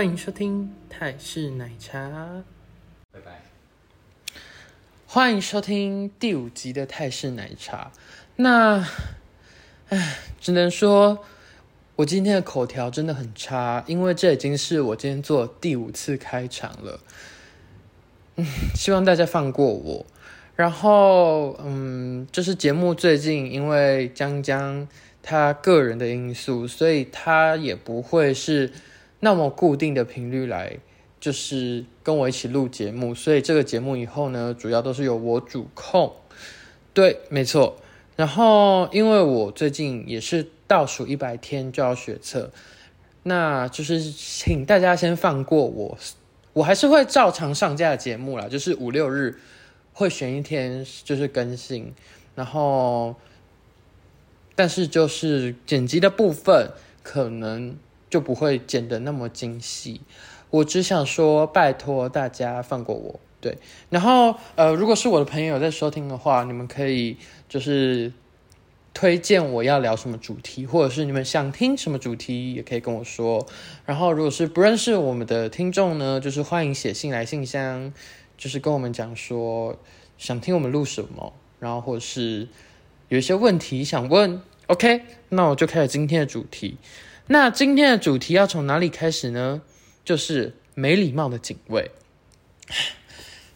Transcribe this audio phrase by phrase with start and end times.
[0.00, 2.42] 欢迎收听泰式奶茶，
[3.12, 3.42] 拜拜。
[5.06, 7.92] 欢迎收听第五集的泰式奶茶。
[8.36, 8.82] 那，
[9.90, 11.22] 唉，只能说
[11.96, 17.00] 我今天的口条真的很差，因为这已经是我今天做第五次开场了。
[18.36, 20.06] 嗯，希望大家放过我。
[20.56, 24.88] 然后，嗯，就是节目最近因为江江
[25.22, 28.72] 他个人的因素，所以他也不会是
[29.20, 30.78] 那么固定的频率来，
[31.20, 33.14] 就是跟我一起录节目。
[33.14, 36.12] 所以这个节目以后呢，主要都是由我主控。
[36.92, 37.76] 对，没错。
[38.16, 42.50] 然后，因为我最近也是倒数一百天就要学测，
[43.22, 45.96] 那就是请大家先放过我，
[46.52, 49.38] 我还是会照常上架节目啦，就是五六日
[49.94, 51.94] 会选一天就是更新，
[52.34, 53.14] 然后，
[54.54, 57.74] 但是就是剪辑的部分可能
[58.10, 60.00] 就不会剪得那么精细，
[60.50, 63.56] 我只想说拜托大家放过我，对，
[63.88, 67.16] 然后呃，如果是我的朋友在收听的话，你们可以
[67.48, 68.12] 就是
[68.92, 73.46] 推荐我要聊什么主题，或者是你们想听什么主题，也可以跟我说。
[73.86, 77.94] 然后如果是不认识我们的听众呢，就是欢迎写信来信箱，
[78.36, 79.78] 就是跟我们讲说
[80.18, 82.48] 想听我们录什么，然后或者是
[83.08, 86.76] 有一些问题想问，OK，那我就开始今天的主题。
[87.32, 89.62] 那今天的主题要从哪里开始呢？
[90.04, 91.92] 就是没礼貌的警卫。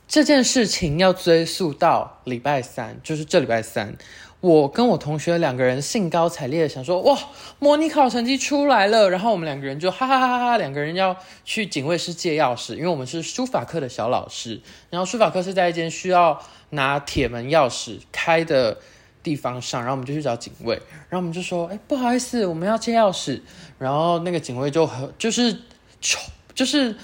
[0.07, 3.97] 这件事情要追溯到礼拜三，就是这礼拜三，
[4.41, 7.19] 我跟我同学两个人兴高采烈的想说，哇，
[7.59, 18.79] 模拟考成绩出来了，然后我们两个人就哈哈哈哈哈，两个人要去警卫室借钥匙，因为我们是书法课的小老师，然后书法课是在一间需要拿铁门钥匙开的。
[19.25, 20.75] 地方上，然后我们就去找警卫，
[21.09, 23.41] 然后我们就说：“哎，不好意思，我们要借钥匙。”
[23.81, 25.63] 然后那个警卫就很就是
[26.01, 26.21] 臭，
[26.55, 26.95] 就是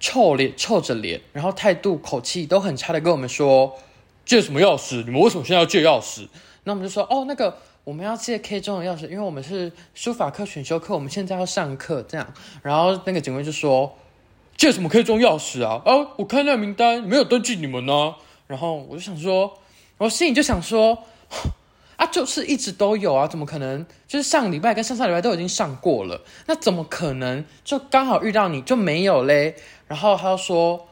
[0.00, 3.78] 臭脸臭着脸，然后态度口气都很差的跟我们说
[4.26, 5.04] ：“借什么钥匙？
[5.04, 6.26] 你们为什么现在要借钥匙？”
[6.64, 12.26] 那我们就说：“哦，那个我们要借 K 中的钥匙，因为我们是书法课选修课，我们现在要上课。”这样，
[12.62, 13.96] 然后那个警卫就说
[14.58, 15.80] ：“借什么 K 中钥匙啊？
[15.84, 18.16] 啊，我看那名单没有登记你们呢。”
[18.48, 19.58] 然后我就想说，
[19.98, 21.04] 我心里就想说。
[22.00, 23.84] 啊，就是一直都有啊，怎么可能？
[24.08, 29.54] 就是上礼拜跟上上礼拜都已经上过了，那怎么可能就刚好遇到你就没有嘞？
[29.86, 30.88] 然后他就说，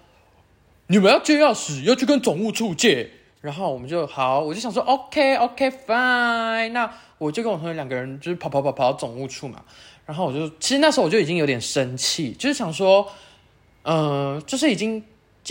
[0.89, 3.09] 你们要借钥匙，要去跟总务处借。
[3.41, 9.63] 然后我们就好，我就想说，OK OK fine，那我就跟我同学两个人就是跑跑跑跑到总务处嘛。
[10.05, 13.09] 然后我就其实那时候我就已经有点生气，就是想说，
[13.85, 15.03] 嗯、呃，就是已经。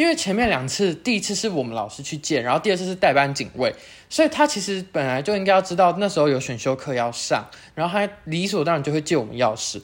[0.03, 3.73] 因为前面两次，第一次是我们老师去借，然后第二次是代班警卫，
[4.09, 9.81] 所以他其实本来就应该要知道那时候有选修课要上，然后他理所当然就会借我们钥匙，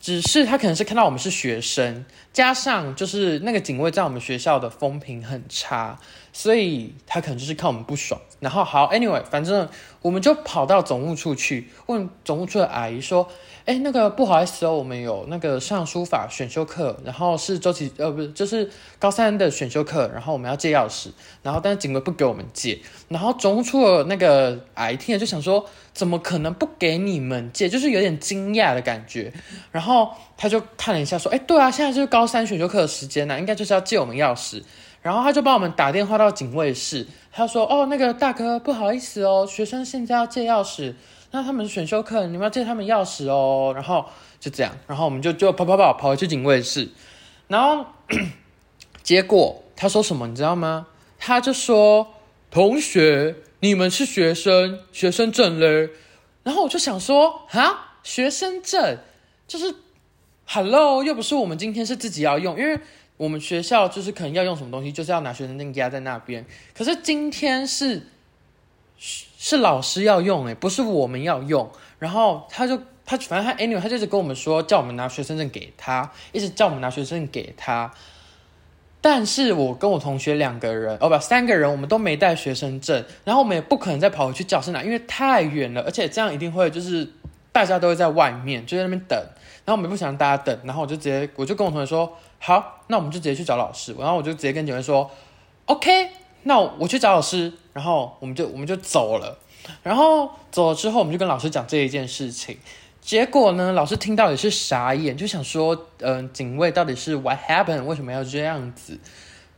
[0.00, 5.98] 只是他可能是看到我们是学生，加上就是那个警卫在我们学校的风评很差，
[6.38, 8.20] 所以他可能就是看我们不爽。
[8.40, 9.66] 然后好，anyway，反正
[10.02, 13.26] 我们就跑到总务处去问总务处的阿姨说。
[13.64, 18.70] 哎，那个不好意思哦，我们有那个上书法选修课，然后是周期呃不是，就是
[19.00, 21.08] 高三的选修课，然后我们要借钥匙，
[21.42, 27.68] 然后但是警卫不给我们借，然后总务处的那个阿姨听了就想说，怎么可能不给你们借？
[27.68, 29.32] 就是有点惊讶的感觉，
[29.72, 34.62] 然后他就看了一下说，哎，对啊，现在就是高三选修课的时间呢，应该就是要借我们钥匙，
[35.06, 40.94] 然后他就帮我们打电话到警卫室，他说，哦，那个大哥不好意思哦，学生现在要借钥匙。
[41.30, 43.70] 那他们选修课，你们要借他们钥匙哦。
[43.72, 44.04] 然后
[44.40, 46.88] 就这样，然后我们就就跑跑跑跑回去警卫室，
[47.46, 47.86] 然后
[49.04, 50.88] 结果他说什么你知道吗？
[51.20, 52.08] 他就说
[52.50, 55.90] ：“同学，你们是学生，学生证嘞。”
[56.42, 58.98] 然后我就想说：“啊，学生证
[59.46, 59.72] 就是
[60.46, 62.80] ，Hello，又不是我们今天是自己要用，因为
[63.16, 66.44] 我们学校就是可能要用什么东西，就是要拿学生证压在那边。
[66.74, 68.02] 可是今天是。”
[69.38, 71.70] 是老师要用诶，不是我们要用。
[71.98, 77.92] 然后他就他反正他 anyway，他就是跟我们说，叫我们拿学生证给他，一直叫我们拿学生证给他。
[79.02, 87.06] 但是我跟我同学两个人，哦不，三个人，我们都没带学生证，然后我们也不可能再跑回去教室拿，因为太远了，而且这样一定会就是
[87.52, 89.22] 大家都会在外面就在那边等，
[89.66, 95.10] 然后我们不想大家等，然后我就直接我就跟我同学说，好，那我们就直接去找老师，然后我就直接跟警卫说
[95.66, 96.08] ，OK。
[96.44, 99.36] 那我去找老师，然后我们就我们就走了，
[99.82, 102.56] 然后走了之后，我们就跟老师讲这一件事情。
[103.00, 107.82] 结果呢，老师听到也是傻眼，就想说，嗯、警卫到底是 what happened？
[107.82, 108.96] 为什么要这样子？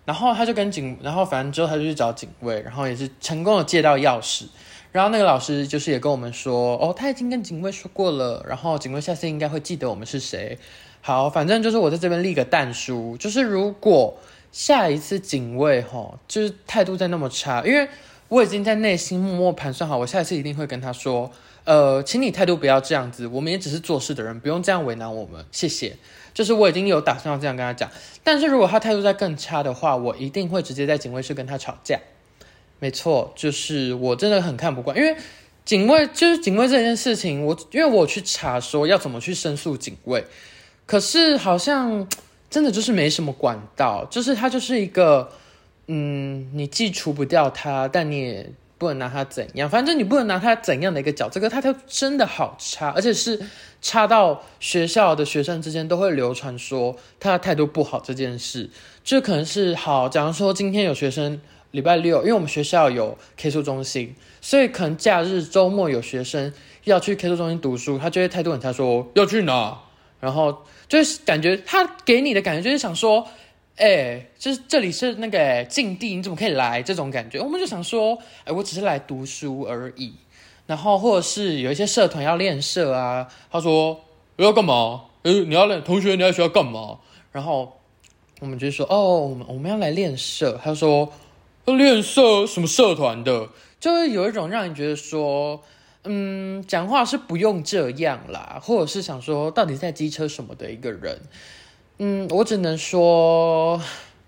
[0.07, 4.45] 然后他就跟警，然后反正之后他就去找警卫，然后也是成功的借到钥匙。
[4.99, 10.59] 然后那个老师就是也跟我们说，哦，他已经跟警卫说过了，然后警卫下次应该会记得我们是谁。
[11.01, 14.19] 好，反正就是我在这边立个但书，就是如果
[14.51, 17.89] 下一次警卫齁，就是态度再那么差，因为
[18.27, 21.31] 我已经在内心默默盘算好，我下一次一定会跟他说，
[21.63, 25.97] 呃，请你态度不要这样子，我们也只是做事的人，不用这样为难我们，谢谢。
[26.35, 27.89] 就是我已经有打算要这样跟他讲，
[28.25, 32.01] 但是如果他态度再更差的话，我一定会直接在警卫室跟他吵架。
[32.81, 35.17] 没错，就是我真的很看不惯，因为
[35.65, 40.25] 警卫就是警卫这件事情，我因为我去查说要怎么去申诉警卫，
[40.87, 42.09] 可是好像
[42.49, 45.29] 真的就是没什么管道，就是他就是一个，
[45.89, 53.41] 嗯，你既除不掉他，但你也不能拿他怎样，反正你不能拿他怎样的一个角，这个他都真的好差，而且是
[53.83, 58.71] 差到学校的学生之间都会流传说他的态度不好这件事，
[59.03, 61.41] 就可能是好，假如说今天有学生。
[61.73, 66.51] 礼拜六，因为我们学校有 K 书中心，所以可能假日周末有学生
[66.85, 69.79] 要去 K 书中心读书，他就会态度很差，说要去哪，
[70.19, 73.27] 然后就是感觉他给你的感觉就是想说，
[73.77, 76.83] 哎、就是这里是那个禁地，你怎么可以来？
[76.83, 80.15] 这种感觉，我们就想说，哎、我只是来读书而已。
[80.67, 84.01] 然后或者是有一些社团要练社啊，他说
[84.37, 85.03] 要干嘛？
[85.23, 86.99] 哎、你要练同学，你要学要干嘛？
[87.31, 87.77] 然后
[88.41, 90.59] 我们就说，哦，我们我们要来练社。
[90.65, 91.13] 他说。
[91.77, 93.49] 练社什么社团的，
[93.81, 95.63] 就会有一种让你觉得说，
[96.05, 101.21] 嗯，讲话是不用这样啦，或者是想说到底在机车什么的一个人，
[101.99, 103.81] 嗯，我只能说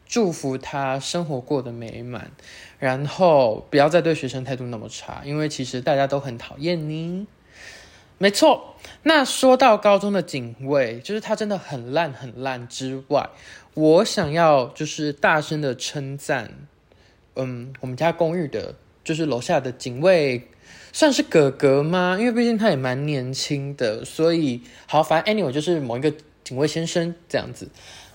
[0.06, 2.30] 祝福他生活过得美满，
[2.78, 7.26] 然后不要再对学生态度那么差，因为其实大家都很讨厌你。
[8.18, 13.30] 没错，那说到高中的警卫，就是他真的很烂很烂之外，
[13.72, 16.68] 我想要就是大声的称赞。
[17.42, 20.46] 嗯，我们家公寓的，就是楼下的警卫，
[20.92, 22.16] 算是哥哥吗？
[22.20, 26.12] 因为毕竟他也蛮年轻的，所以好，反正 anyway 就是某一个
[26.44, 27.68] 警卫先生这样子。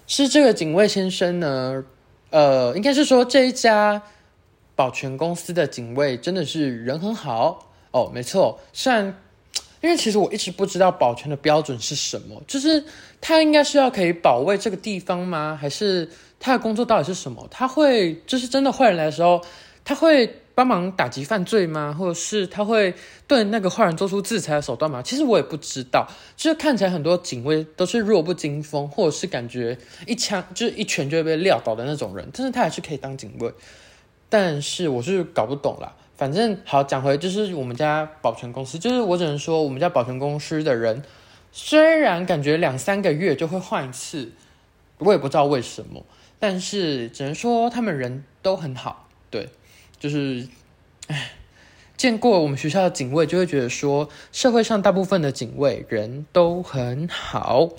[0.06, 1.84] 是这个警卫先生呢，
[2.30, 4.04] 呃，应该是说这一家
[4.76, 8.60] 保全公司的警卫真的是人很好哦，没错。
[8.72, 9.06] 虽然，
[9.82, 12.84] 因为其实我一直不知道保全的标准是什么，就是
[13.20, 15.58] 他应该是要可以保卫这个地方吗？
[15.60, 16.08] 还是？
[16.46, 17.48] 他的工作到底是什么？
[17.50, 19.42] 他会就是真的坏人来的时候，
[19.84, 21.92] 他会帮忙打击犯罪吗？
[21.98, 22.94] 或者是他会
[23.26, 25.02] 对那个坏人做出制裁的手段吗？
[25.02, 26.08] 其实我也不知道。
[26.38, 29.76] 就是看起来很多警卫都是弱不禁风，或者是感觉
[30.06, 33.52] 一枪就是一拳就会被撂倒的那种人，但是他还是可以当警卫。
[34.30, 35.96] 但是我是搞不懂啦。
[36.16, 41.02] 反正好讲回就是我们家保全公司，就是我只能说我们家保全公司的人，
[41.52, 44.32] 虽然感觉两三个月就会换一次，
[45.00, 46.06] 我也不知道为什么。
[46.40, 49.50] 但是只能说他们人都很好，对，
[50.00, 50.48] 就是，
[51.08, 51.32] 唉，
[51.98, 57.70] 见过我们学校的警卫，就会觉得说社会上大部分的警卫人都很好。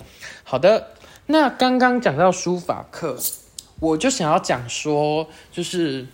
[0.43, 0.91] 好的，
[1.27, 3.17] 那刚刚讲到书法课，
[3.79, 6.07] 我就想要讲说，就是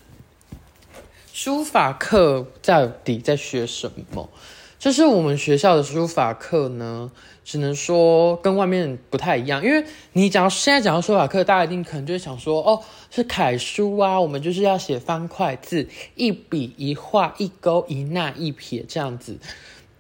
[1.32, 4.30] 书法课到底在学什么？
[4.78, 7.10] 就是我们学校的书法课呢，
[7.44, 12.82] 只能说跟外面不太一样，因为你讲现在讲到书法课，大家一定可能就会想说，哦，
[13.12, 19.38] 是楷书啊，我们就是要写方块字，一笔一画，一勾一捺一撇这样子。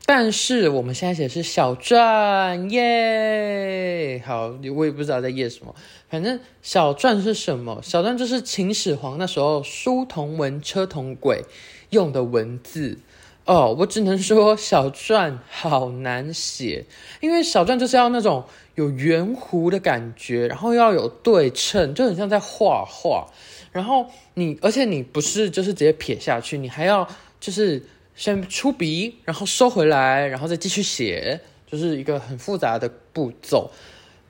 [0.06, 5.74] 但是我们现在写的是小篆耶，好，我也不知道在耶什么，
[6.10, 7.79] 反正小篆是什么？
[7.82, 11.44] 小篆就是秦始皇那时候书同文，车同轨
[11.89, 13.00] 用的文字。
[13.46, 16.86] 哦，我只能说小篆好难写，
[17.20, 18.46] 因为小篆就是要那种
[18.76, 23.28] 有圆弧的感觉，然后要有对称，就很像在画画。
[23.74, 27.06] 然后你，而且你不是就是直接撇下去，你还要
[27.42, 27.84] 就是
[28.16, 33.70] 先出笔，然后收回来，然后再继续写，就是一个很复杂的步骤。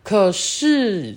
[0.01, 1.15] 可是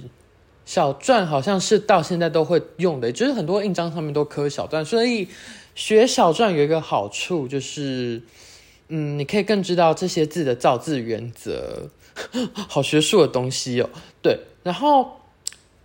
[0.66, 5.28] 小篆好像是到现在都会用的，就是很多印章上面都刻小篆，所以。
[5.76, 8.22] 学小篆有一个好处，就是，
[8.88, 11.90] 嗯，你可以更知道这些字的造字原则，
[12.66, 13.90] 好学术的东西哦。
[14.22, 15.20] 对，然后，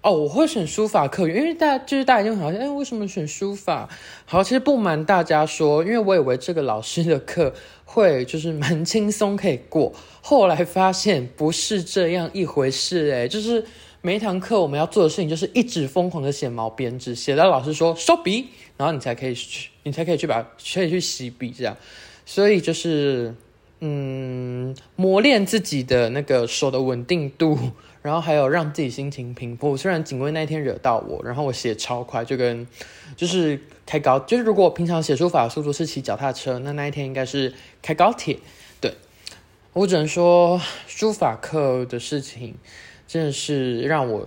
[0.01, 3.89] 哦，我会选书法课，因为大家就是大家就很好像，哎，为什么选书法？
[4.25, 13.65] 好，其实不瞒大家说，因为我以为这个老师的课会就是蛮轻松可以过，后来发现不是这样一回事，诶，就是。
[14.03, 20.41] 每一堂课我们要做的事情就是一直疯狂的写毛边字，写到老师说收笔，然后你才可以去，你才可以去把
[20.73, 21.77] 可以去洗笔这样。
[22.25, 23.35] 所以就是
[23.79, 27.55] 嗯，磨练自己的那个手的稳定度，
[28.01, 29.77] 然后还有让自己心情平复。
[29.77, 32.65] 虽然警卫那一天惹到我，然后我写超快，就跟
[33.15, 37.53] 就是开高，就是如果我平常写书法的速度是骑脚踏车，那那一天应该是
[37.83, 38.39] 开高铁。
[38.79, 38.95] 对，
[39.73, 42.55] 我只能说书法课的事情。
[43.11, 44.25] 真的是让我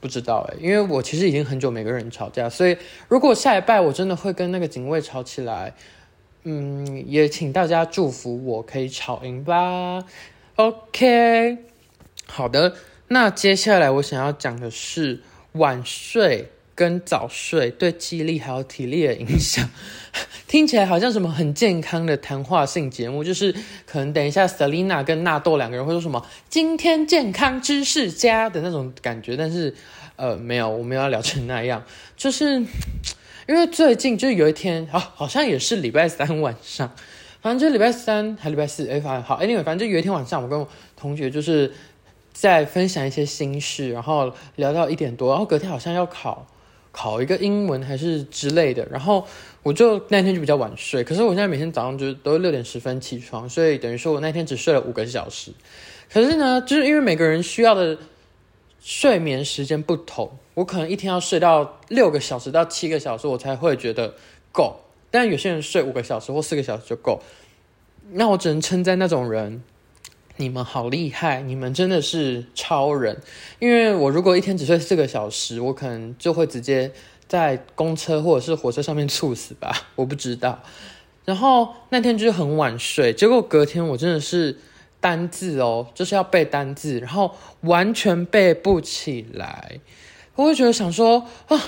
[0.00, 5.74] 不知道哎，因为我其实已经很久没跟人吵架，所以如果下一拜我真的会跟那个警卫吵起来，
[6.44, 10.04] 嗯，也请大家祝福我可以吵赢吧。
[10.54, 11.58] OK，
[12.26, 12.76] 好的，
[13.08, 15.20] 那接下来我想要讲的是
[15.54, 16.52] 晚睡。
[16.76, 19.66] 跟早睡对记忆力还有体力的影响，
[20.46, 23.50] 听起来好像什么很健康的谈话性节目，就是
[23.86, 29.74] 可能等一下 Selina 跟纳豆两个人会说什么“今天健康知识家”的那种感觉，但是
[30.16, 31.82] 呃没有，我们要聊成那样，
[32.14, 32.56] 就是
[33.48, 36.92] 因为最近就有一天啊，好像也是礼拜三晚上，
[37.40, 41.72] 反正就礼拜三还礼拜四，哎，反正好，anyway，反正就有一天晚上，我跟我同学就是
[42.34, 46.46] 在分享一些心事，然后聊到一点多，然后隔天好像要考。
[46.96, 49.26] 考一个英文还是之类的，然后
[49.62, 55.52] 我就那天就比较晚睡，可是我现在每天早上就都六点十分起床，所以等于说我那天只睡了五个小时。
[56.10, 57.98] 可是呢，就是因为每个人需要的
[58.80, 64.14] 睡眠时间不同，我可能一天要睡到六个小时到七个小时，我才会觉得
[64.50, 64.80] 够。
[65.10, 67.20] 但有些人睡五个小时或四个小时就够，
[68.12, 69.62] 那我只能称赞那种人。
[70.38, 73.20] 你们好厉害，你们真的是超人。
[73.58, 76.92] 因为我如果一天只睡四个小时，我可能就会直接
[77.26, 80.62] 在公车或者是火车上面猝死吧，我不知道。
[81.24, 84.58] 然后那天就是很晚睡，结果隔天我真的是
[85.00, 89.80] 单字哦，就是要背单字，然后完全背不起来。
[90.34, 91.60] 我会觉得想说啊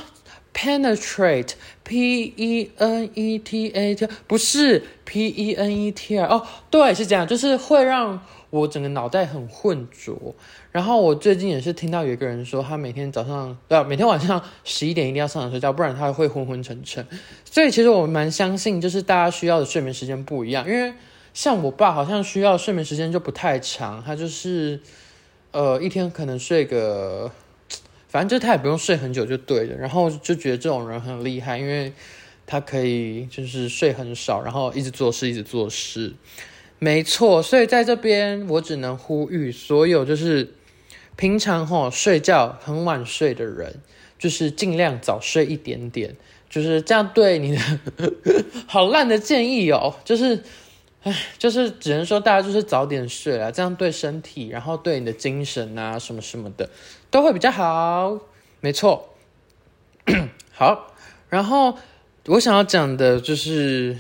[0.53, 8.21] ，penetrate，p e n e t a t，不是 p e n e t r，哦，对，是这样，就是会让。
[8.51, 10.35] 我整个脑袋很浑浊，
[10.73, 17.07] 然后我最近也是听到有一个人说，他每天早上不要，每天晚上十一点一定要上床睡觉，不然他会昏昏沉沉。
[17.45, 20.67] 所以其实我蛮相信，就是大家需要的睡眠时间不一样。
[20.67, 20.95] 因为
[21.35, 24.81] 像我爸好像需要睡眠时间就不太长，他就是
[25.51, 27.31] 呃一天可能睡个，
[28.09, 29.77] 反正就他也不用睡很久就对了。
[29.77, 31.93] 然后就觉得这种人很厉害，因为
[32.47, 36.15] 他可以就是睡很少，然后一直做事，一直做事。
[36.81, 40.55] 没错，所以在这边我只能呼吁所有就是
[41.17, 43.81] 平常吼睡觉很晚睡的人，
[44.17, 46.15] 就是尽量早睡一点点，
[46.49, 47.61] 就是这样对你的
[48.69, 50.41] 好烂的建议哦，就是
[51.03, 56.71] 唉，就是只能说大家就是早点睡啦，这样对身体，然后对你的精神啊什么什么的
[57.11, 58.21] 都会比较好。
[58.61, 59.15] 没错，
[60.55, 60.95] 好，
[61.29, 61.77] 然后
[62.27, 63.97] 我想要讲的就是。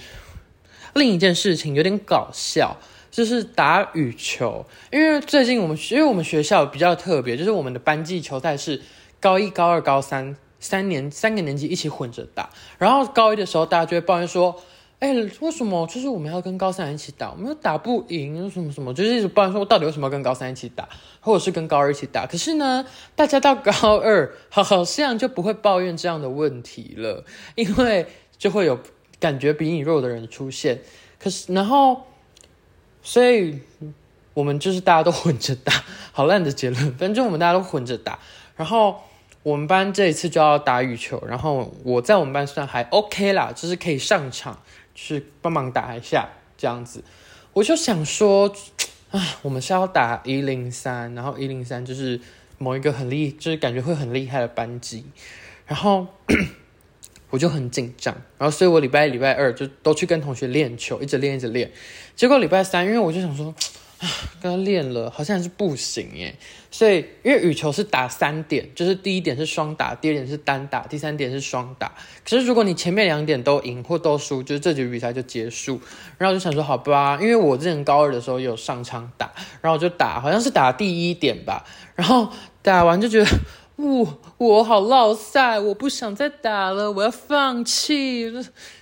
[0.98, 2.76] 另一件事情有点搞笑，
[3.10, 4.66] 就是打羽球。
[4.90, 8.82] 因为最近我们，因为我们学校比较特别，就是我们的班级球赛是
[9.20, 12.50] 高一、高二、高三三年三个年级一起混着打。
[12.76, 14.60] 然后高一的时候，大家就会抱怨说
[14.98, 17.30] ：“哎，为什么就是我们要跟高三一起打？
[17.30, 20.88] 我们又打不赢，什么什么，就是一直抱怨说，我到底为什么要跟高三一起打，
[21.20, 22.26] 或者是跟高二一起打？
[22.26, 27.24] 可是呢，大家到高二好像就不会抱怨这样的问题了，
[27.54, 28.78] 因为就会有。
[29.20, 30.80] 感觉比你弱的人出现，
[31.18, 32.06] 可是然后，
[33.02, 33.58] 所以
[34.34, 35.72] 我们就是大家都混着打，
[36.12, 36.94] 好烂的结论。
[36.96, 38.20] 反正我们大家都混着打，
[38.56, 39.00] 然后
[39.42, 44.62] 我们班这一次就要打羽球，然后我在我们班算还 OK 啦，就是可以上场
[44.94, 47.02] 去帮忙打一下这样子。
[47.54, 48.54] 我就想说，
[49.10, 52.20] 啊，我们是要打一零三，然后一零三就是
[52.58, 55.04] 某一个很厉，就是感觉会很厉害的班级，
[55.66, 56.06] 然后。
[57.30, 61.70] 我就很紧张，然后所以我礼拜一、礼拜二就都去跟同学练球，一直练、一直练。
[62.16, 63.54] 结果礼拜三，因为我就想说，
[64.00, 64.08] 啊，
[64.40, 66.35] 跟他练了好像是不行耶。
[66.70, 71.92] 所以因为羽球是打三点，就是第一点是双打，第二点是单打，第三点是双打。
[72.25, 75.80] 可是如果你前面两点都赢或都输，就是这局比赛就结束。
[76.16, 79.30] 然后我就想说，好吧，因为我之前高二的时候有上场打，
[79.61, 81.66] 然后我就打，好像是打第一点吧。
[81.94, 82.30] 然后
[82.62, 83.26] 打完就觉得。
[83.78, 88.28] 我我好落赛，我不想再打了，我要放弃。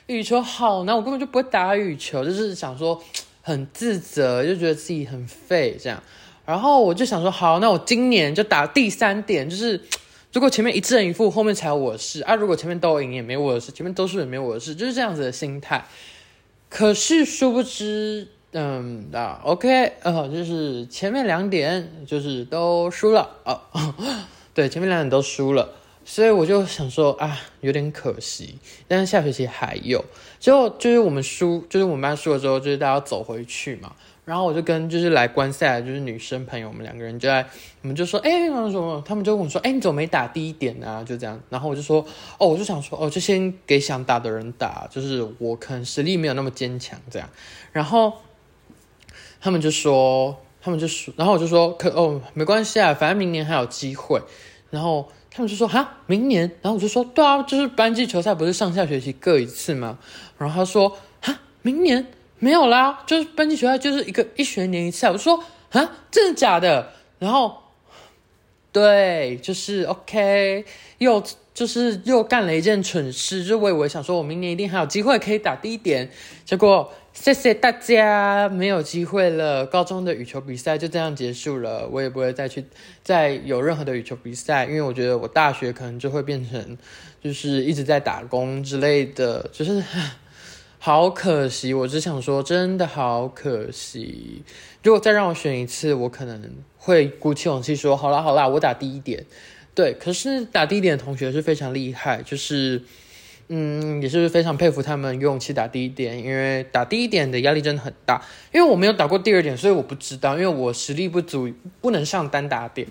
[0.07, 2.99] 羽球好难，我根本就不会打羽球，就是想说
[3.43, 6.03] 很自责，就觉得自己很废这样。
[6.47, 9.79] 然后我就想说，好，那我今年就打第三点，就是
[10.33, 12.35] 如果前面一正一负，后面才有我的事啊。
[12.35, 15.85] 如果前面都赢也没我的事，前面都输也没我的事，就是这样子的心态。
[16.71, 23.29] 可是殊不知，嗯啊，OK，呃，就是前面两点就是都输了。
[23.45, 23.61] 哦
[24.57, 28.59] 对，前面两点都输了，所以我就想说啊，有点可惜。
[28.89, 30.03] 但是下学期还有，
[30.41, 33.93] 最后就是我们输，就是我们班输了之后，就是大家要走回去嘛。
[34.25, 37.47] 然后我就跟就是来观赛的就是女生朋友，我们两个人就在，
[37.83, 41.05] 我们就说，哎，什么什么，他们就问我说，哎，你怎么没打第一点啊？
[41.05, 41.39] 就这样。
[41.51, 42.03] 然后我就说，
[42.39, 47.29] 哦，我就想说，哦，就先给想打的人打，就是我可能实力没有那么坚强这样。
[47.73, 48.15] 然后
[49.39, 50.35] 他们就说。
[50.67, 54.21] 他们就说，然后我就说，可哦，没关系啊，反正明年还有机会。
[54.69, 56.41] 然后他们就说，哈，明年？
[56.61, 59.97] 然后我就说，对啊，就是班级球赛不是上下学期各一次吗？
[60.37, 62.05] 然后他说，哈，明年
[62.41, 65.07] 没有啦，就是班级球赛就是一个一学年一次。
[65.07, 66.91] 我说，啊，真的假的？
[67.21, 67.59] 然后，
[68.73, 70.65] 对，就是 OK，
[70.99, 71.23] 又。
[71.57, 76.11] 就是又干了一件蠢事，就我以为想说，我明年一定还有机会可以打低点，
[76.45, 79.67] 结果谢谢大家，没有机会了。
[79.67, 82.65] 高中的羽球比赛就这样结束了，我也不会再去
[83.03, 86.79] 再有任何的羽球比赛，因为我觉得我大学可能就会变成
[87.21, 89.83] 就是一直在打工之类的，就是
[90.79, 91.75] 好可惜。
[91.75, 94.45] 我只想说，真的好可惜。
[94.85, 96.41] 如果再让我选一次，我可能
[96.77, 99.25] 会鼓起勇气说，好啦好啦，我打低一点。
[99.75, 102.83] 对，可是打低点的同学是非常厉害，就是，
[103.49, 108.23] 嗯，也是非常佩服他们勇气打第一点，因为打第一点的压力真的很大。
[108.53, 112.89] 因为我没有打过第二点，所以我不知道，因为我实力不足，不能上单打点。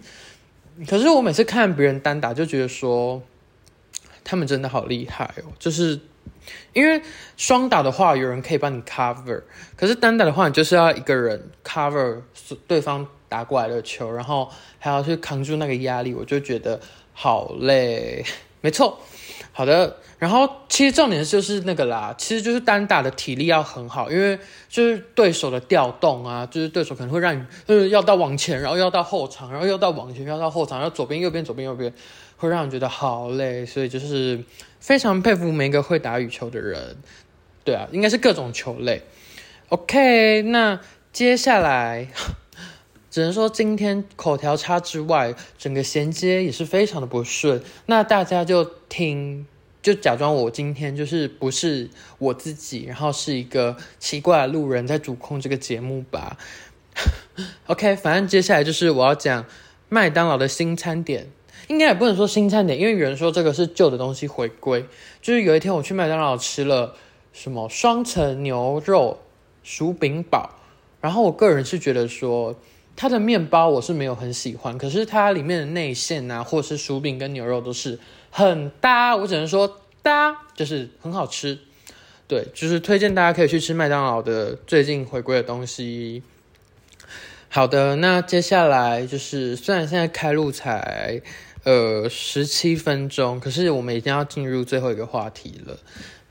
[0.88, 3.22] 可是我每次看别人单打，就觉得说，
[4.24, 5.52] 他们真的好厉害哦。
[5.60, 6.00] 就是
[6.74, 7.02] 因为
[7.38, 9.44] 双打的话，有人可以帮你 cover，
[9.76, 12.22] 可是单打的话，你就是要一个人 cover
[12.68, 13.08] 对方。
[13.28, 16.80] 打过来的球，然后还要去扛住那个压力，我就觉得
[17.12, 18.24] 好累。
[18.66, 18.98] 没错，
[19.52, 19.98] 好的。
[20.18, 31.94] 然后其实重点就是那个啦，其实就是单打的体力要很好，因为就是对手的调动啊，就是对手可能会让你，就是要到往前，然后要到后场，然后又到往前，要到后场，然后左边右边左边右边，
[32.38, 33.64] 会让你觉得好累。
[33.68, 34.44] 所以就是
[34.80, 36.98] 非常佩服每一个会打羽球的人。
[37.64, 39.04] 对啊，应该是各种球类。
[39.70, 40.80] OK，那
[41.14, 42.08] 接下来。
[43.16, 47.64] 只能说今天口条差之外，整个衔接也是非常的不顺。
[47.86, 49.48] 那大家就听，
[49.82, 56.36] 就假装我今天就是不是我自己，然后是一个奇怪的路人在主控这个节目吧。
[57.68, 59.46] OK，反正接下来就是我要讲
[59.88, 61.30] 麦当劳的新餐点，
[61.70, 64.86] 应该也不能说新餐点，因为有人说这个是旧的东西回归。
[65.22, 66.98] 就是有一天我去麦当劳吃了
[67.32, 69.22] 什么双层牛肉
[69.64, 70.50] 薯饼堡，
[71.00, 72.54] 然后我个人是觉得说。
[72.96, 81.60] 它的面包我是没有很喜欢，可是它里面的内馅啊，或是薯饼跟牛肉都是很搭，我只能说搭，就是很好吃。
[82.27, 86.24] 对，就是推荐大家可以去吃麦当劳的最近回归的东西。
[87.50, 91.22] 好的，那接下来就是虽然现在开录才
[91.64, 95.77] 呃十七分钟，可是我们已经要进入最后一个话题了。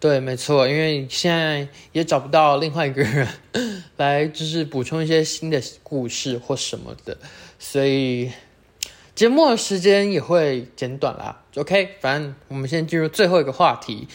[0.04, 3.26] 对，没错，因为现在也找不到另外一个人
[3.96, 7.16] 来，就是补充一些新的故事或什么的，
[7.58, 8.30] 所以
[9.14, 11.42] 节目的时间也会减短啦。
[11.56, 14.06] OK，反正我们先进入最后一个话题，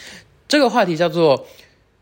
[0.47, 1.47] 这个话题叫做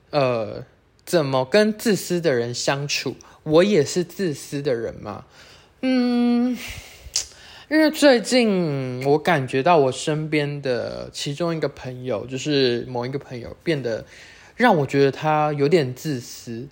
[0.09, 0.65] 呃，
[1.05, 3.15] 怎么跟自私的人相处？
[3.43, 5.23] 我也是自私的人嘛？
[5.81, 6.57] 嗯。
[7.69, 14.05] 因为最近我感觉到我身边的其中一个朋友，就是某一个朋友变得
[14.55, 16.65] 让我觉得他有点自私，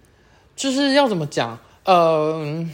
[0.55, 1.60] 就是要怎么讲？
[1.84, 2.71] 嗯、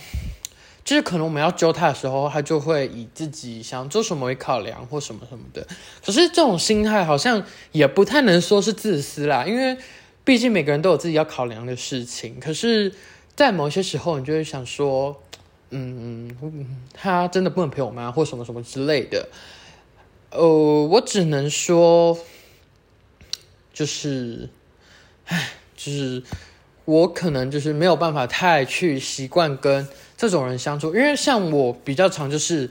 [0.86, 5.66] 就是可能我们要揪他的时候，他就会以自己想做什么为考量或什么什么的。
[6.06, 9.76] 可是这种心态好像也不太能说是自私啦，因为
[10.24, 12.40] 毕竟每个人都有自己要考量的事情。
[12.40, 12.94] 可是，
[13.36, 15.24] 在某些时候，你就会想说。
[15.72, 18.12] 嗯嗯，他真的不能陪我妈？
[18.12, 19.28] 或什么什么之类的。
[20.30, 20.48] 呃，
[20.88, 22.18] 我只能说，
[23.74, 24.50] 就是，
[25.26, 26.22] 唉，就是
[26.86, 32.70] 我可能就是没有办法太去习惯跟这种人相处，因为像我比较常就是。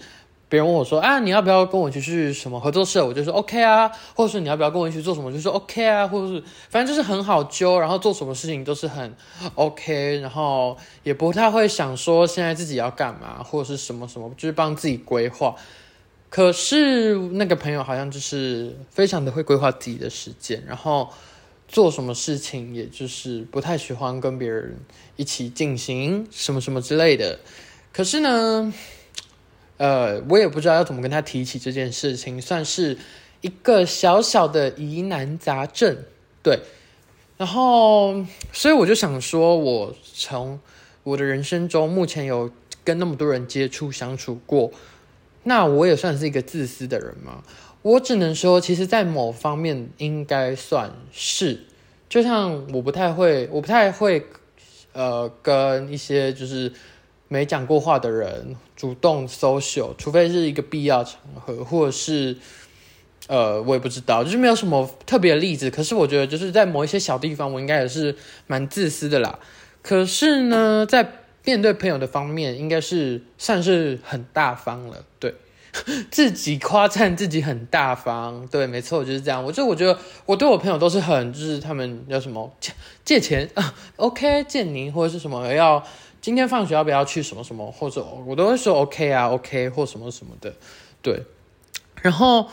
[0.50, 5.32] 别人问我说：“啊，你要不要跟我一起去什么合作社？”我就说：“OK 啊。”或者是你要不要跟我一起做什么？
[5.32, 9.14] 就说：“OK 啊。”或者是反正就是很好揪，然后做什么事情都是很
[9.54, 15.54] OK，然后也不太会想说现在自己要干嘛或者是什么什么，就是帮自己规划。
[16.28, 21.08] 可是那个朋友好像就是非常的会规划自己的时间，然后
[21.68, 24.76] 做什么事情也就是不太喜欢跟别人
[25.14, 27.38] 一起进行什么什么之类的。
[27.92, 28.72] 可是呢，
[29.80, 32.98] 呃，我也不知道要怎么跟他提起这件事情，算是
[33.40, 35.96] 一个小小的疑难杂症，
[36.42, 36.60] 对。
[37.38, 40.60] 然后，所以我就想说，我从
[41.02, 42.50] 我的人生中目前有
[42.84, 44.70] 跟那么多人接触相处过，
[45.44, 47.42] 那我也算是一个自私的人吗？
[47.80, 51.64] 我只能说，其实，在某方面应该算是，
[52.06, 54.26] 就像我不太会，我不太会，
[54.92, 56.70] 呃，跟一些就是。
[57.32, 62.36] 没讲过话的人主动 social，除非是一个必要场合，或者是
[63.28, 65.70] 呃，我也不知道，就是没有什么特别的例子。
[65.70, 68.16] 可是我觉得，就是在某一些小地方，我应该也是
[68.48, 69.38] 蛮自私的啦。
[69.80, 71.12] 可是呢，在
[71.44, 75.04] 面对朋友的方面，应该是算是很大方了。
[75.20, 75.32] 对，
[76.10, 78.44] 自己夸赞自己很大方。
[78.48, 79.44] 对，没错，就是这样。
[79.44, 82.72] 我就我觉得我对我朋友都是很，就是他们要什么借
[83.04, 85.80] 借钱啊，OK，借您或者是什么要
[86.20, 90.54] 今天放学要不要去什么什么，或者我都会说 OK 啊，OK 或什么什么的。
[91.02, 91.22] 对，
[92.02, 92.48] 然后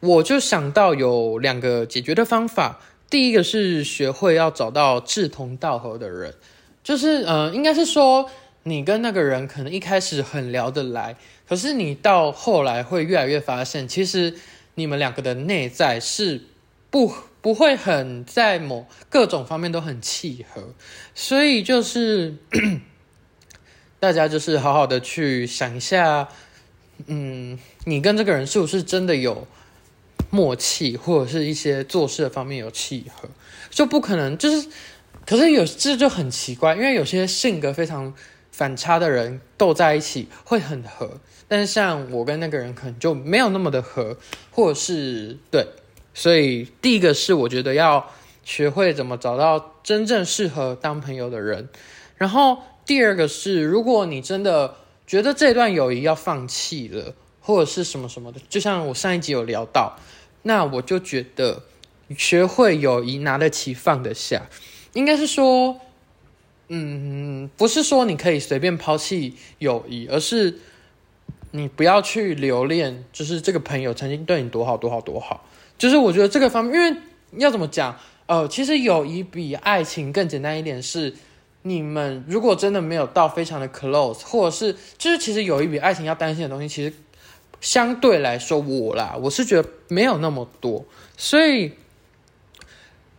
[0.00, 2.80] 我就想到有两个解决的方法。
[3.08, 6.34] 第一个是学会要找到志同道合的人。
[6.82, 8.28] 就是，呃，应该是说，
[8.64, 11.16] 你跟那个人可能一开始很聊得来，
[11.48, 14.34] 可是你到后来会越来越发现，其实
[14.74, 16.42] 你们两个的内在是
[16.90, 20.74] 不不会很在某各种方面都很契合，
[21.14, 22.34] 所以就是
[24.04, 26.28] 大家就是好好的去想一下，
[27.06, 29.46] 嗯，你跟这个人是不是真的有
[30.28, 33.30] 默契，或者是一些做事的方面有契合，
[33.70, 34.68] 就不可能就是。
[35.26, 38.12] 可是有这就很奇怪，因为有些性格非常
[38.52, 44.18] 反差的人斗在一起会很合，但是像我跟那个人可能就没有那么的合，
[44.50, 45.66] 或者是对，
[46.12, 48.10] 所以第一个是我觉得要
[48.44, 51.70] 学会怎么找到真正适合当朋友的人，
[52.18, 59.98] 然后第二个是如果你真的觉得这段友谊要放弃了，或者是什么什么的，就像我上一集有聊到，
[60.42, 61.62] 那我就觉得
[62.16, 64.48] 学会友谊拿得起放得下。
[64.92, 65.80] 应该是说，
[66.68, 70.58] 嗯，不是说你可以随便抛弃友谊，而是
[71.50, 75.46] 你不要去留恋，就是这个朋友曾经对你多好多好多好。
[75.76, 77.00] 就是我觉得这个方面，因为
[77.38, 80.82] 要怎么讲，呃，其实友谊比爱情更简单一点。
[80.82, 81.14] 是
[81.66, 86.94] 你们如果真的没有到非常的 close，或者是就是其实友谊比爱情要担心的东西，其实
[87.60, 90.84] 相对来说我啦，我是觉得没有那么多，
[91.16, 91.72] 所以。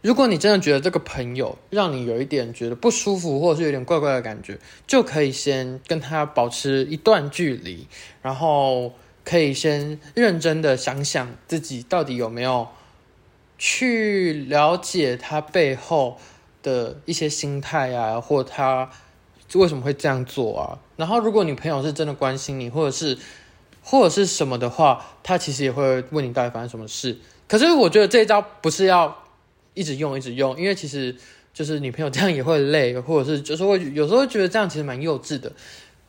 [0.01, 7.87] 如果你真的觉得这个朋友让你有一点觉得不舒服，或者是有点怪怪的感觉，就可以先跟他保持一段距离，
[8.21, 12.67] 然后可以先认真的想想自己到底有没有
[13.57, 16.19] 去了解他背后
[16.65, 18.89] 的一些心态啊，或他
[19.53, 20.79] 为什么会这样做啊。
[20.97, 23.17] 然后，如果你朋友是真的关心你，或者是
[23.81, 27.17] 或者是什么的话，他其实也会问你到底发生什么事。
[27.47, 29.23] 可是，我觉得这一招不是要。
[29.77, 31.13] 一直用，一直用，因为其实
[31.53, 35.51] 就是女朋友这样也会累，或者是就是会有时候会觉得这样其实蛮幼稚的。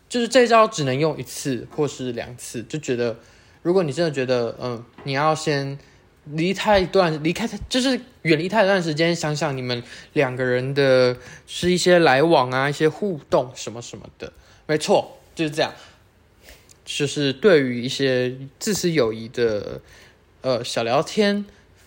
[0.08, 3.16] 就是这一招只能用一次或是两次，就觉得
[3.62, 5.76] 如果你真的觉得嗯，你要先
[6.26, 14.32] 离开一段，离开就是远离他一段时间，想想你们两个人的是一些来往啊，一些互动什么什么的，
[14.66, 15.72] 没错，就是这样。
[16.84, 19.80] 就是对于一些自私友谊的
[20.42, 21.44] 呃小聊天。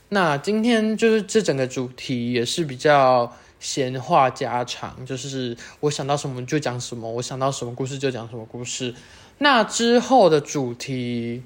[0.10, 8.94] 那今天就是这整个主题也是比较闲话家常，就是我想到什么就讲什么，我想到什么故事就讲什么故事。
[9.38, 11.44] 那之后的主题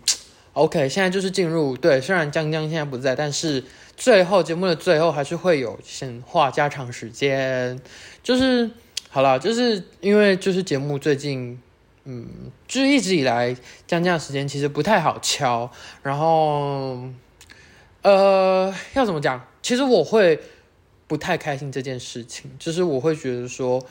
[0.54, 3.64] ，OK，现在就是进入对，虽然江江现在不在，但是
[3.98, 7.80] 最后节目的最后还是会有闲话加长时间。
[8.24, 8.70] 就是
[9.10, 11.60] 好了，就是因为就是节目最近，
[12.06, 12.28] 嗯，
[12.68, 15.70] 就是一直以来江江的时间其实不太好敲，
[16.02, 17.00] 然后。
[18.04, 19.48] 呃，要怎么讲？
[19.62, 20.38] 其实我会
[21.08, 23.82] 不太开心这件事情，就是我会觉得说，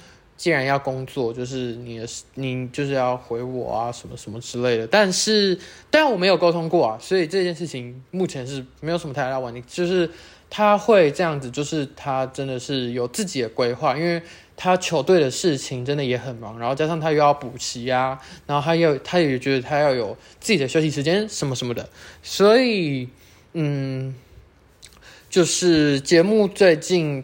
[0.42, 4.84] 既然要工作，就是你的你就是要回我啊，什么什么之类的。
[4.88, 5.56] 但是，
[5.88, 9.62] 但我没有沟通过啊，所以这件事情目前是没有什么太大问题。
[9.68, 10.10] 就是
[10.50, 14.20] 他会这样子，就是他真的是有自己的规划，因为
[14.56, 21.88] 他球队的事情真的也很忙，然后加上他又要补习啊，然后他又他也觉得他要有自己的休息时间什么什么的，
[22.20, 23.08] 所以。
[23.54, 24.14] 嗯，
[25.28, 27.22] 就是节目最近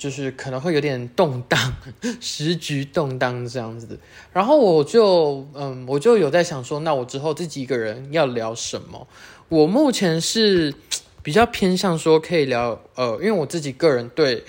[0.00, 1.76] 就是可能会有点动荡，
[2.20, 4.00] 时局动荡这样子。
[4.32, 9.06] 然后我就嗯，我就有在想说，那我之后自己一个人要聊什么？
[9.50, 10.74] 我目前是
[11.22, 14.42] 比较偏向说可以聊呃，因为我自己个人对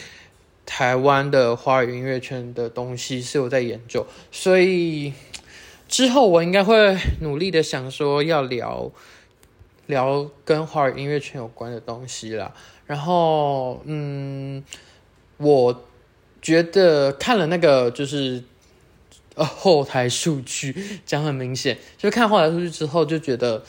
[0.66, 5.12] 台湾的华语音乐圈的东西是有在研究，所以
[5.90, 8.90] 之后我应该会努力的想说要聊。
[9.88, 12.54] 聊跟华语音乐圈有关的东西啦，
[12.86, 14.64] 然后嗯，
[15.41, 15.84] 我
[16.41, 18.43] 觉得看了那个就是
[19.36, 23.63] 呃后台数据讲很明显，就是看后台数据之后就觉得，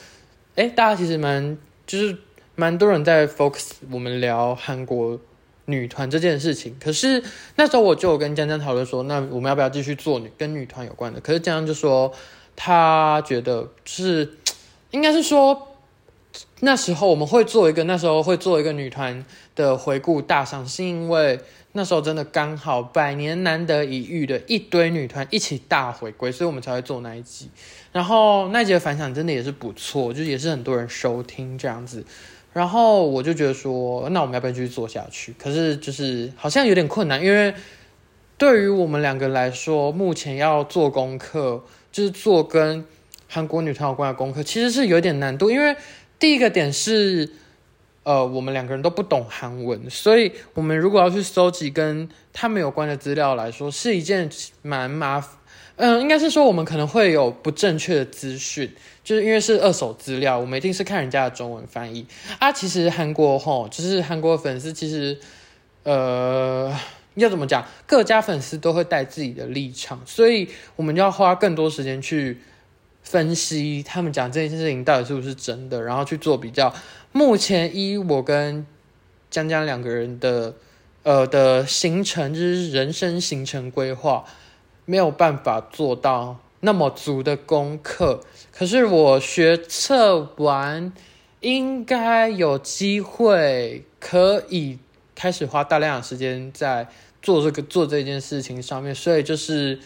[0.55, 2.17] 哎，大家其实蛮就是
[2.55, 5.19] 蛮多人在 focus 我们聊韩国
[5.65, 7.23] 女团这件事情，可是
[7.55, 11.19] 那时候我就跟江江讨论说，那我们要不要继续做女跟女团有关的？
[11.19, 12.13] 可是江江就说
[12.55, 14.37] 他觉得就是
[14.91, 15.69] 应该是说。
[16.61, 21.37] 那时候我们会做一个，那时候会做一个女团的回顾大赏，是因为
[21.73, 27.49] 那时候真的刚好百年难得一遇的一堆女团一起大回归，所以我们才会做那一集。
[27.91, 32.05] 然后那一集的反响真的也是不错，就也是很多人收听这样子。
[32.53, 35.33] 然后我就觉得说，那我们要不要继续做下去？
[35.39, 37.51] 可是就是好像有点困难，因为
[38.37, 42.85] 对于我们两个来说，目前要做功课，就是做跟
[43.27, 45.49] 韩国女团有关的功课，其实是有点难度。
[45.49, 45.75] 因为
[46.19, 47.31] 第一个点是，
[48.03, 54.29] 呃，我们两个人都不懂韩文，所以我们如果要去搜集跟他们有关的资料来说，是一件
[54.61, 55.37] 蛮麻烦。
[55.77, 58.69] 嗯，应该是说我们可能会有不正确的资讯，
[59.03, 62.05] 就是因为是二手资料，我们一定是看人家的中文翻译
[62.39, 62.51] 啊。
[62.51, 65.17] 其实韩国吼，就是韩国粉丝，其实
[65.83, 66.71] 呃
[67.15, 72.39] 要怎么讲，各家粉丝都会带自己的立场，所以我们就要花更多时间去
[73.01, 76.71] 分析他们讲这件事情到底是不是真的，然后去做比较。
[77.13, 78.65] 目前依我跟
[79.31, 80.55] 江江两个人的
[81.03, 84.25] 呃的行程，就是人生行程规划。
[84.85, 88.19] 没有办法做到那么足的功课，
[88.51, 90.91] 可是我学测完，
[91.39, 94.77] 应该有机会可以
[95.15, 96.85] 开始花大量的时间在
[97.21, 98.93] 做这个做这件事情上面。
[98.93, 99.79] 所以就是，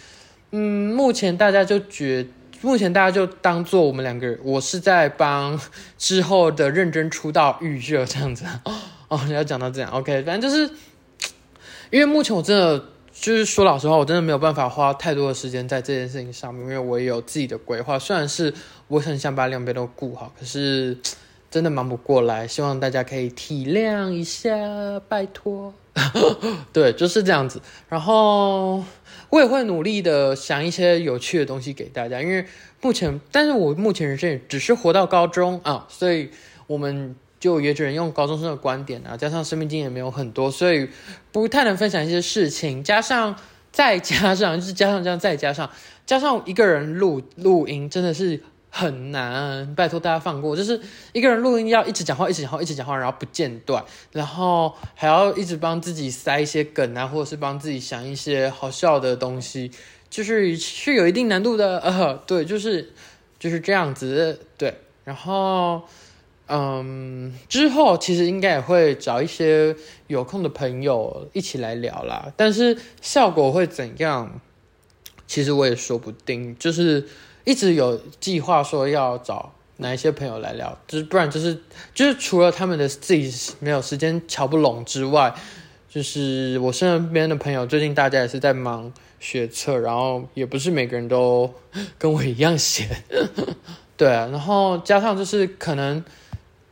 [0.50, 2.26] 嗯，目前大家就觉，
[2.62, 5.60] 目前大家就当做我们两个人，我是在帮
[5.98, 8.46] 之后的认真出道预热这样子。
[9.08, 10.70] 哦，你要讲到这样，OK，反正就是，
[11.90, 12.84] 因为目前我真的。
[13.20, 17.98] 就是说老实话，我真的没有办法花太多的时间在这件事情上面，因为我也有自己的规划。
[17.98, 18.54] 虽然是
[18.88, 20.96] 我很想把两边都顾好，可是
[21.50, 22.48] 真的忙不过来。
[22.48, 24.56] 希望大家可以体谅一下，
[25.10, 25.74] 拜托。
[26.72, 27.60] 对，就是这样子。
[27.90, 28.84] 然后
[29.30, 32.46] 我也会努力的想一些有趣的东西给大家，因为
[32.82, 36.30] 目前，但是我目前人生也只是活到高中啊，所以
[36.68, 37.16] 我们。
[37.40, 40.90] 就也只能用高中生的观点啊，加上生命经验没有很多，所以
[41.32, 42.84] 不太能分享一些事情。
[42.84, 43.36] 加上
[43.72, 45.70] 再加上就是加上这样再加上
[46.04, 50.56] 加上一个人录录音真的是很难，拜托大家放过。
[50.56, 50.80] 就是
[51.14, 59.72] 一个人录音要一直讲话，一直讲话，一直讲话，然后不间断，然后还要一直帮自己塞一些梗啊，或者是帮自己想一些好笑的东西，
[60.10, 61.80] 就是是有一定难度的。
[61.80, 62.94] 呃，对，就是
[63.40, 65.82] 就是这样子，对，然后。
[66.50, 69.76] 嗯，之后其实应该也会找一些
[70.08, 74.40] 有空的朋友一起来聊啦，但是效果会怎样，
[75.28, 76.58] 其实我也说不定。
[76.58, 77.06] 就是
[77.48, 81.58] 一直有计划说要找哪一些朋友来聊，就是不然就是
[81.94, 85.34] 就是除了他们的自己没有时间瞧不拢之外，
[85.90, 91.54] 就是我身边的朋友最近大家也是在忙学测，然后也不是每个人都
[91.98, 92.90] 跟我一样闲，
[93.96, 96.04] 对啊，然后加上就是可能。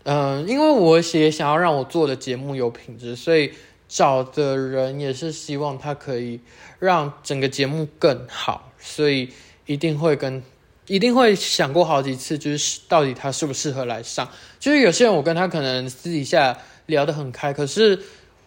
[0.07, 3.51] 嗯，因为我也想要让我做的节目有品质，所以
[3.87, 6.41] 找的人也是希望他可以
[6.77, 9.29] 让整个节目更好，所以
[9.65, 10.43] 一定会跟
[10.87, 14.29] 一定会想过好几次，就是到底他适不适合来上。
[14.59, 17.99] 就是有些人我跟他可能私底下聊得很开，可是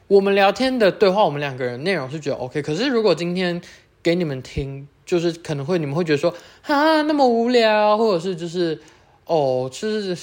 [0.06, 3.60] 我们聊天的对话，我们两个人内容是觉得 OK，可是如果今天
[4.02, 8.80] 给你们听，就是可能会你们会觉得说啊那么无聊，或者是就是
[9.24, 10.16] 哦就是。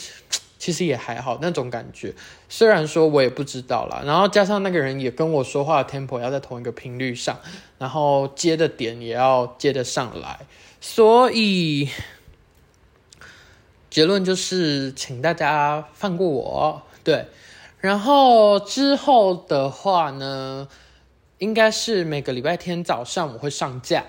[0.58, 2.12] 其实也还好那种感觉，
[2.50, 7.40] 虽然说我也不知道啦，然后加上那个人也跟我说话的 tempo 要在同一个频率上，
[7.78, 10.40] 然后接的点也要接得上来，
[10.88, 11.90] 所以
[13.90, 17.26] 结论就是请大家放过我，对。
[17.80, 20.68] 然后之后的话呢，
[21.40, 24.06] 应该是每个礼拜天早上我会上架，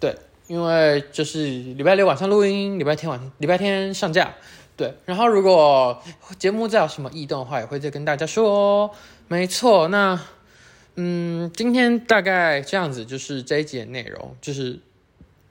[0.00, 4.34] 对，因为就是礼拜六晚上录音，礼拜天晚礼拜天上架。
[4.74, 6.02] 对，然后如果
[6.38, 8.90] 节目再有什么异动的话，也会再跟大家说。
[9.28, 10.18] 没错，那
[10.94, 14.80] 嗯，今天大概这样子，就是这一集的内容，就是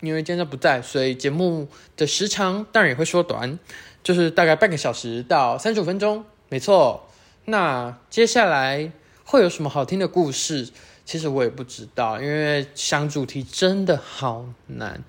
[0.02, 3.58] 因为今天不在，所以节目的时长当然也会缩短，
[4.04, 6.26] 就是大概半个小时到三十五分钟。
[6.50, 7.10] 没错，
[7.46, 8.92] 那接下来
[9.24, 10.70] 会有什么好听的故事？
[11.06, 15.04] 其实我也不知道，因为想主题真的好难。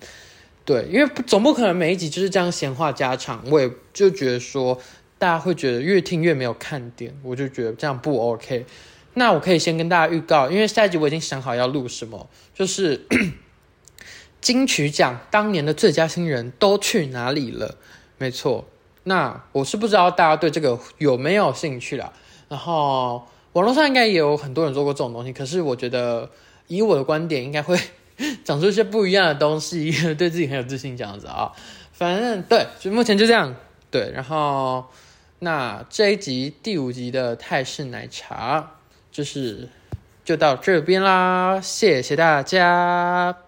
[0.63, 4.79] 对，因为总不可能每一集就是这样闲话家常，我也就觉得说
[5.17, 8.65] 大家会觉得越听越没有看点，我就觉得这样不 OK。
[9.13, 13.07] 那我可以先跟大家预告，因为下一集我已经想好要录什么，就是
[14.41, 17.75] 金曲奖当年的最佳新人都去哪里了？
[18.17, 18.65] 没错，
[19.03, 22.11] 那我是不知道大家对这个有没有兴趣啦。
[22.49, 26.29] 然后网络上应该也有很多人做过这种东西，可是我觉得
[26.67, 27.79] 以我的观点，应该会。
[28.43, 31.51] 讲出一些不一样的东西， 对自己很有自信，这样子啊。
[31.93, 33.55] 反正对，就目前就这样。
[33.91, 34.85] 对，然后
[35.37, 38.71] 那这一集第五集的泰式奶茶，
[39.11, 39.69] 就是
[40.25, 43.46] 就到这边啦，谢谢大家。